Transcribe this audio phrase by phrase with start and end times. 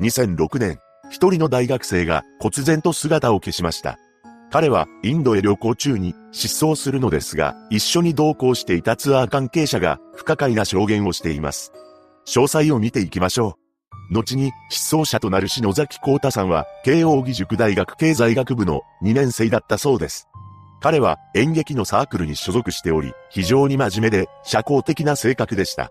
[0.00, 3.98] 2006年、一人の大学生が忽然と姿を消しました。
[4.50, 11.72] 彼はインドへ旅行中に失踪するのですが、一緒に同行していたツアー関係者が不可解な証言をしています。
[12.26, 13.56] 詳細を見ていきましょ
[14.10, 14.14] う。
[14.14, 20.28] 後に失踪者となる篠崎幸太さんは、慶応義塾大学経済学部の2年生だったそうです。
[20.80, 25.90] 彼は演劇のサークルに所属しており、非常に真面目で社交的な性格でした。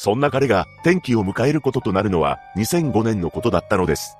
[0.00, 4.16] そんな彼が転機を迎えることとなるのは2005年のことだったのです。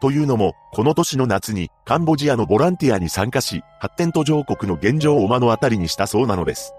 [0.00, 6.74] というのも、この年の夏にカンボジアのボランティアに参加し、発展途上国の現状を目の当たりにしたそうなのです。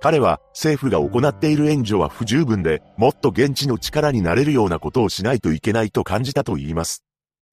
[0.00, 7.02] 彼は政府が行っている援助は不十分で、もっと現地の力になれるようなことをしないといけないと感じたと言います。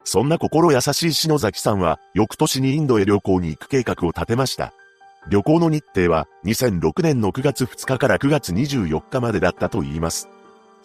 [0.03, 4.73] そんな心優しい篠崎さんは、翌年にインドへ旅行に行く計画を立てました。
[5.27, 10.29] 旅行の日程は2006年の9月2日から9月24日までだったと言います。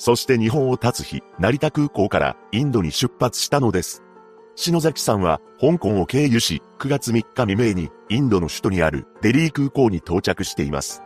[0.02, 4.02] そして日本を発つ日、成田空港からインドに出発したのです。
[4.56, 11.02] 篠崎さんは香港を経由し、9月3日未明にインドの首都にあるデリー空港に到着しています。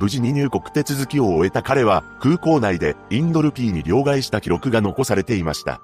[0.00, 5.80] 無事に入国手続きを終えた彼は空港内でインドルピーに両替した記録が残されていました。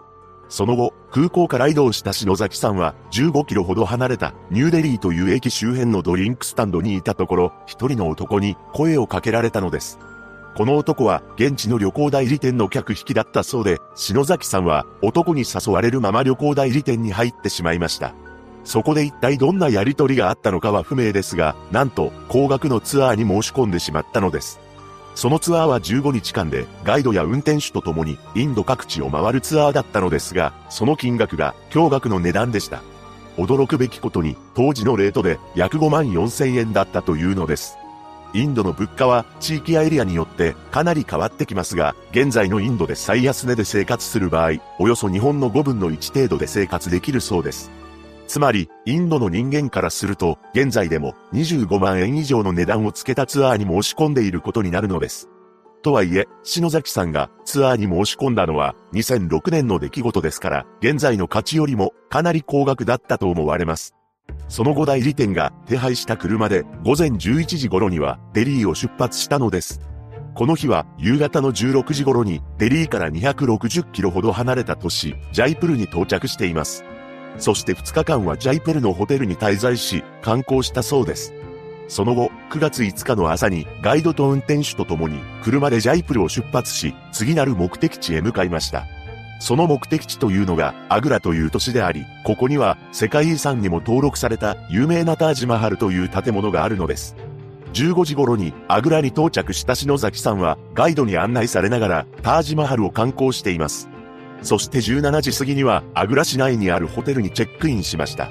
[0.48, 10.01] その後、空港から移動した篠崎さんは15キロほど離れたニューデリーという駅周辺のドリンクスタンドにいたところ、一人の男に声をかけられたのです。
[10.59, 18.12] この男は現地の旅行代理店の客引きだったそうで、篠崎さんは男に誘われるまま旅行代理店に入ってしまいました。
[18.64, 24.59] そこで一体どんなやりとりがあったのかは不明ですが、なんと高額のツアーに申し込んでしまったのです。
[25.14, 32.83] そのツアーは15日間でガイドや運転手と共にインド各地を回るツアーだったのですが、その金額が驚愕の値段でした。
[33.36, 37.79] 驚くべきことに当時のレートで約5万4千円だったというのです。
[38.34, 47.70] インドの物価は地域やエリアによってかなり変わってきますが、現在のインドで最安値で生活する場合、およそ日本の5分の1程度で生活できるそうです。
[48.27, 55.31] つまり、インドの人間からすると、現在でも25万円以上の値段をつけたツアーに申し込んでいることになるのです。
[55.83, 63.95] とはいえ、篠崎さんがツアーに申し込んだのは2006年の出来事ですから、現在の価値よりもかなり高額だったと思われます。
[64.48, 69.80] その後代理店が手配した車で午前11時頃にはデリーを出発したのです。
[70.34, 76.84] この日は夕方の16時頃にデリーから260キロほど離れた都市、ジャイプルに到着しています。
[77.39, 81.34] そして2日間はジャイペルのホテルに滞在し、観光したそうです。
[81.89, 88.86] その後、9月5日の朝にガイドと運転手と共に車でジャイプルを出発し、次なる目的地へ向かいました。
[89.39, 97.17] その目的地というのがアグラという都市であり、ここには世界遺産にも登録された有名なタージマハルという建物があるのです。
[97.75, 103.89] 15時頃にアグラに到着した篠崎さんはガイドに案内されながらタージマハルを観光しています。
[104.43, 108.31] そして17時過ぎにはアグラ市内にあるホテルにチェックインしました。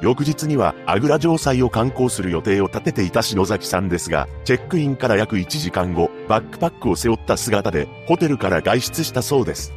[0.00, 9.72] 翌日にはアグラ城塞を観光する予定を立てていた篠崎さんですが、チェックインから約1時間後、バックパックを背負った姿でホテルから外出したそうです。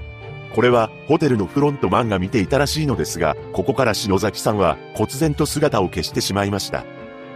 [0.54, 6.84] これはホテルのフロントマンが見ていたらしいのですが、ここから篠崎さんは忽然と姿を消してしまいました。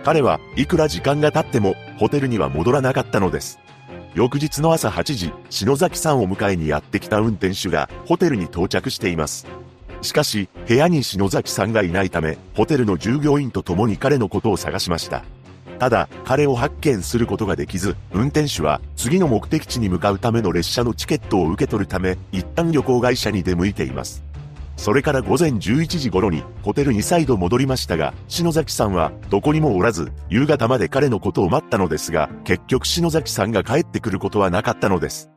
[0.04, 3.60] 彼はいくら時間が経ってもホテルには戻らなかったのです。
[4.16, 9.48] 翌日の朝8時、篠崎さんを迎えにやってきた運転手がホテルに到着しています。
[10.02, 15.24] しかし、部屋に篠崎さんがいないため、ホテルの従業員と共に彼のことを探しました。
[15.82, 24.24] ただ、彼を発見することができず、運転手は次の目的地に向かうための列車のチケットを受け取るため、一旦旅行会社に出向いています。
[24.78, 35.32] それから午前11時頃にホテルに再度戻りましたが、篠崎さんはどこにもおらず、夕方まで彼のことを待ったのですが、結局篠崎さんが帰ってくることはなかったのです。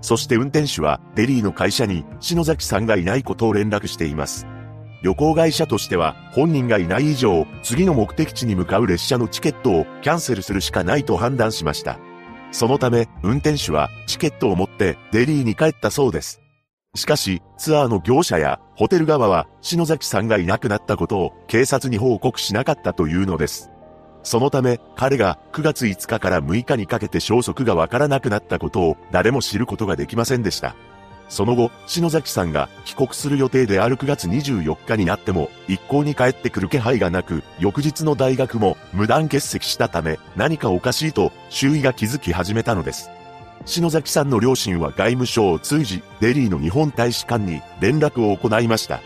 [0.00, 4.46] そして運転手はデリーの会社に篠崎さんがいないことを連絡しています。
[5.02, 11.98] 旅行会社としては本人がいない以上、次の目的地に向かう列車のチケットをキャンセルするしかないと判断しました。
[12.52, 16.40] そのため、運転手はチケットを持ってデリーに帰ったそうです。
[16.96, 23.70] しかし、ツアーの業者やホテル側は篠崎さんがいなくなったことを警察に報告しなかったというのです。
[24.22, 30.74] そのため、彼が9月5日から6日にかけて消息がわからなくなったことを誰も知ることができませんでした。
[31.30, 43.10] その後、篠崎さんが帰国する予定である9月24日になっても、一向に帰ってくる気配がなく、翌日の大学も無断欠席したため、何かおかしいと周囲が気づき始めたのです。
[43.64, 49.00] 篠崎さんの両親は外務省を通じ、デリーの日本大使館に連絡を行いました。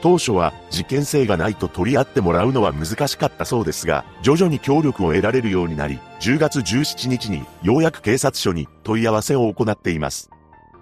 [0.00, 10.30] 当初は事件性がないと取り合ってもらうのは難しかったそうですが、徐々に協力を得られるようになり、10月17日にようやく警察署に問い合わせを行っています。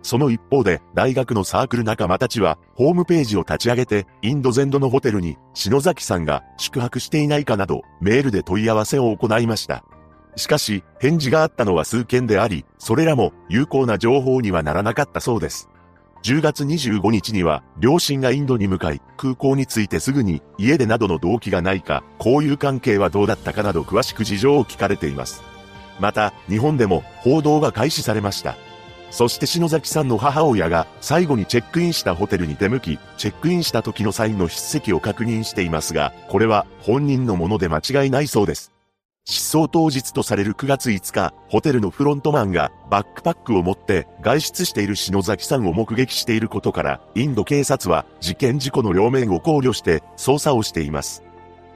[0.05, 9.83] その一方で、大学のサークル仲間たちは、ホームページを立ち上げて、インド全土のホテルに、篠崎さんが宿泊していないかなど、メールで問い合わせを行いました。
[10.37, 15.71] しかし、返事があったのは数件であり、それらも有効な情報にはならなかったそうです。
[16.23, 25.43] 10月25日には、両親がインドに向かい、空港に着いてすぐに、家でなどの動機がないか、交友関係はどうだったかなど詳しく事情を聞かれています。
[25.99, 28.57] また、日本でも報道が開始されました。
[29.15, 38.73] そして篠崎さんの母親が最後にチェックインしたホテルに出向き、チェックインした時の際の筆跡を確認していますが、これは本人のもので間違いないそうです。
[39.25, 51.24] 失踪当日とされる9月5日、ホテルのフロントマンがバックパックを持って外出している篠崎さんを目撃していることから、インド警察は事件事故の両面を考慮して捜査をしています。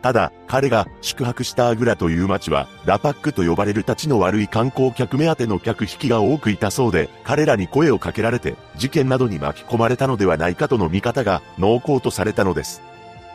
[0.03, 12.81] ただ、彼が宿泊したアグラという街は、ラパックと呼ばれる立ちの悪い観光客目当ての客引きが多くいたそうで、彼らに声をかけられて、事件などに巻き込まれたのではないかとの見方が濃厚とされたのです。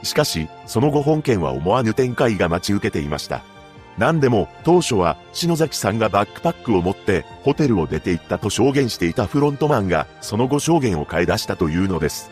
[0.03, 3.43] しかし、その後本件は思わぬ展開が待ち受けていました。
[3.97, 12.31] 何でも、当初は、篠崎さんがバックパックを持って、ホテルを出て行ったと証言していたフロントマンが、その後証言を変え出したというのです。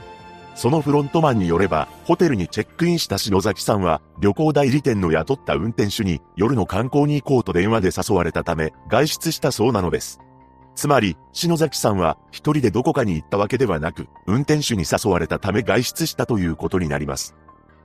[0.56, 10.20] そのフロントマンによれば、ホテルにチェックインした篠崎さんは、旅行代理店の雇った運転手に、夜の観光に行こうと電話で誘われたため、外出したそうなのです。
[10.76, 17.36] つまり、篠崎さんは、一人でどこかに行ったわけではなく、運転手に誘われたため外出したということになります。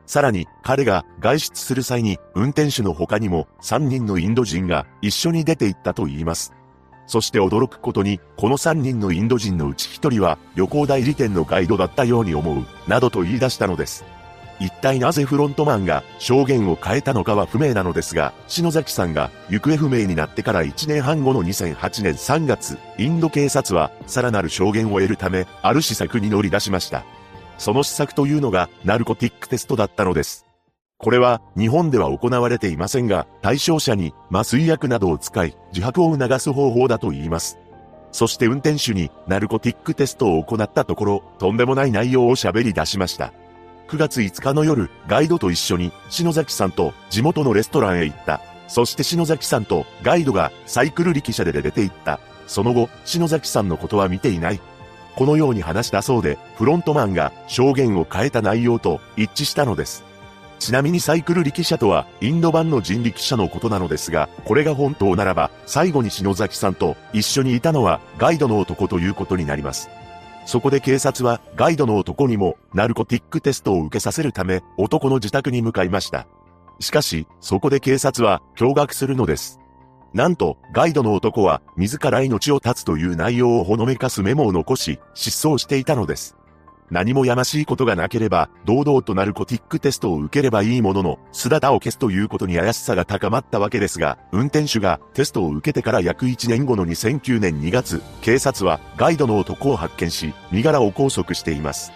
[0.07, 6.53] さらに、彼が外出する際に、運転手の他にも3人のインド人が一緒に出て行ったと言います。
[7.07, 14.05] そして驚くことに、この3人のインド人のうち1人は旅行代理店のガイドだったように思う、などと言い出したのです。
[14.59, 27.05] 一体なぜフロントマンが証言を変えたのかは不明なのですが、篠崎さんが行方不明になってから1年半後の2008年3月、インド警察はさらなる証言を得るため、ある施策に乗り出しました。
[27.59, 30.46] その施策というのが、ナルコティックテストだったのです。
[30.99, 37.59] これは、日本では行われていませんが、対象者に麻酔薬などを使い、自白を促す方法だと言います。
[38.13, 43.33] そして運転手に、ナルコティックテストを行ったところ、とんでもない内容を喋り出しました。
[43.89, 48.41] 9月5日の夜、ガイドと一緒に、篠崎さんと地元のレストランへ行った。
[48.67, 52.19] そして篠崎さんとガイドがサイクル力車で出て行った。
[52.47, 54.61] その後、篠崎さんのことは見ていない。
[55.15, 60.07] このように話したそうで、フロントマンが証言を変えた内容と一致したのです。
[60.59, 69.91] ちなみにサイクル力車とは、インド版の人力車のことなのですが、これが本当ならば、最後に篠崎さんと一緒にいたのは、ガイドの男ということになります。
[70.47, 76.27] そこで警察は、ガイドの男にも、ナルコティックテストを受けさせるため、男の自宅に向かいました。
[76.79, 79.59] しかし、そこで警察は、驚愕するのです。
[80.15, 86.36] なんと、ガイドの男は、自ら命を絶つという内容をほのめかすメモを残し、失踪していたのです。
[86.91, 101.93] 何もやましいことがなければ、堂々とナルコティックテストを受ければいいものの、姿を消すということに怪しさが高まったわけですが、運転手がテストを受けてから約1年後の2009年2月、警察はガイドの男を発見し、身柄を拘束しています。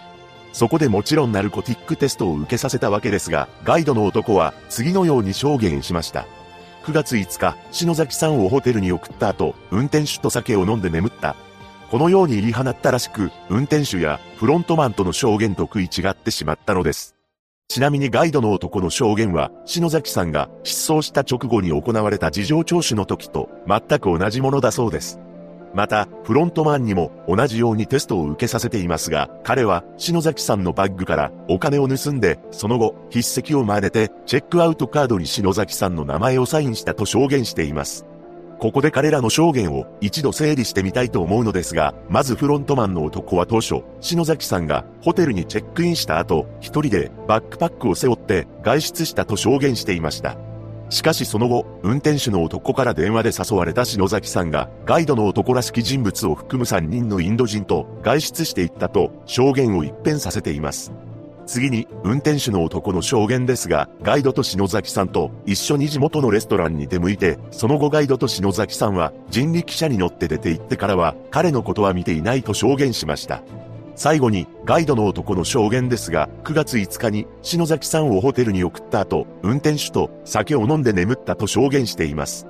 [0.53, 6.25] そこでもちろんナルコティックテストを受けさせたわけですが、ガイドの男は次のように証言しました。
[6.83, 11.35] 9月5日、篠崎さんをホテルに送った後、運転手と酒を飲んで眠った。
[11.91, 17.17] このように言い放ったらしく、運転手やフロントマンとの証言と食い違ってしまったのです。
[17.67, 25.19] ちなみにガイドの男の証言は、篠崎さんが失踪した直後に行われた事情聴取の時と全く同じものだそうです。
[25.73, 38.05] また、フロントマンにも同じようにテストを受けさせていますが、彼は篠崎さんのバッグからお金を盗んで、その後、筆跡を真似て、チェックアウトカードに篠崎さんの名前をサインしたと証言しています。
[38.61, 50.37] ここで彼らの証言を一度整理してみたいと思うのですが、まずフロントマンの男は当初、篠崎さんがホテルにチェックインした後、一人でバックパックを背負って外出したと証言していました。
[50.91, 60.91] しかしその後、運転手の男から電話で誘われた篠崎さんが、ガイドの男らしき人物を含む3人のインド人と外出していったと証言を一変させています。
[61.51, 73.43] 次に、運転手の男の証言ですが、ガイドと篠崎さんと一緒に地元のレストランに出向いて、その後ガイドと篠崎さんは人力車に乗って出て行ってからは、彼のことは見ていないと証言しました。
[73.95, 82.47] 最後に、ガイドの男の証言ですが、9月5日に、篠崎さんをホテルに送った後、運転手と酒を飲んで眠ったと証言しています。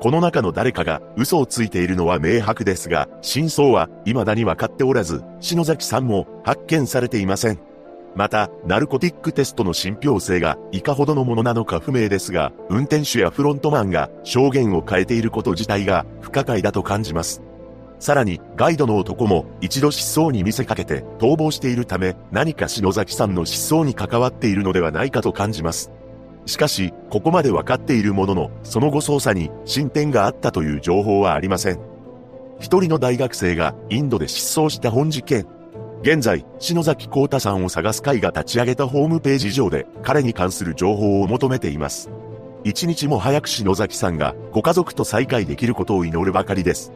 [0.00, 7.69] この中の誰かが嘘をついているのは明白ですが、真相は未だに分かっておらず、篠崎さんも発見されていません。
[8.14, 17.42] また、ナルコティックテストの信憑性がいかほどのものなのか不明ですが、運転手やフロントマンが証言を変えていること自体が不可解だと感じます。
[18.00, 25.90] さらに、ガイドの男も一度失踪に見せかけて逃亡しているため、何か篠崎さんの失踪に関わっているのではないかと感じます。
[26.46, 31.80] しかし、ここまで分かっているものの、その後捜査に進展があったという情報はありません。
[32.58, 35.46] 一人の大学生がインドで失踪した本事件。
[36.02, 42.10] 現在、篠崎幸太さんを探す会が立ち上げたホームページ上で彼に関する情報を求めています。
[42.64, 46.92] 一日も早く篠崎さんがご家族と再会できることを祈るばかりです。